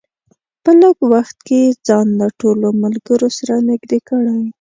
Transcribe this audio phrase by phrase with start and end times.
[0.63, 4.41] په لږ وخت کې یې ځان له ټولو ملګرو سره نږدې کړی.